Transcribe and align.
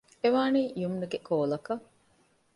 އެވާނީ 0.21 0.61
ޔުމްނުގެ 0.81 1.19
ކޯލަކަށް 1.27 1.83